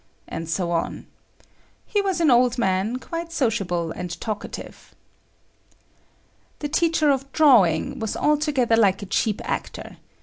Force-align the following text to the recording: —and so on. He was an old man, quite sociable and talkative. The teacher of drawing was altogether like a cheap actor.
—and 0.27 0.49
so 0.49 0.71
on. 0.71 1.05
He 1.85 2.01
was 2.01 2.19
an 2.19 2.31
old 2.31 2.57
man, 2.57 2.97
quite 2.97 3.31
sociable 3.31 3.91
and 3.91 4.19
talkative. 4.19 4.95
The 6.57 6.67
teacher 6.67 7.11
of 7.11 7.31
drawing 7.33 7.99
was 7.99 8.17
altogether 8.17 8.75
like 8.75 9.03
a 9.03 9.05
cheap 9.05 9.41
actor. 9.45 9.97